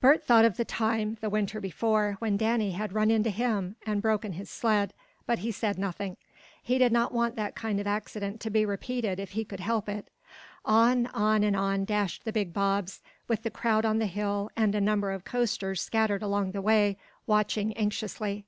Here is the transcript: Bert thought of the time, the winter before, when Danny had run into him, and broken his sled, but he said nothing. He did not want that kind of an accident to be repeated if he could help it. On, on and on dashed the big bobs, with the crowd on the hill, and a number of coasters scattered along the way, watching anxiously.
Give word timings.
Bert 0.00 0.24
thought 0.24 0.46
of 0.46 0.56
the 0.56 0.64
time, 0.64 1.18
the 1.20 1.28
winter 1.28 1.60
before, 1.60 2.16
when 2.18 2.38
Danny 2.38 2.70
had 2.70 2.94
run 2.94 3.10
into 3.10 3.28
him, 3.28 3.76
and 3.84 4.00
broken 4.00 4.32
his 4.32 4.48
sled, 4.48 4.94
but 5.26 5.40
he 5.40 5.52
said 5.52 5.78
nothing. 5.78 6.16
He 6.62 6.78
did 6.78 6.92
not 6.92 7.12
want 7.12 7.36
that 7.36 7.54
kind 7.54 7.78
of 7.78 7.86
an 7.86 7.92
accident 7.92 8.40
to 8.40 8.48
be 8.48 8.64
repeated 8.64 9.20
if 9.20 9.32
he 9.32 9.44
could 9.44 9.60
help 9.60 9.86
it. 9.86 10.08
On, 10.64 11.08
on 11.08 11.44
and 11.44 11.54
on 11.54 11.84
dashed 11.84 12.24
the 12.24 12.32
big 12.32 12.54
bobs, 12.54 13.02
with 13.28 13.42
the 13.42 13.50
crowd 13.50 13.84
on 13.84 13.98
the 13.98 14.06
hill, 14.06 14.48
and 14.56 14.74
a 14.74 14.80
number 14.80 15.10
of 15.12 15.26
coasters 15.26 15.82
scattered 15.82 16.22
along 16.22 16.52
the 16.52 16.62
way, 16.62 16.96
watching 17.26 17.76
anxiously. 17.76 18.46